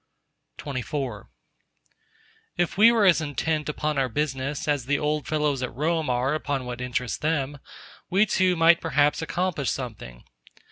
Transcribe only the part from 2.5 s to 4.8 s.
If we were as intent upon our business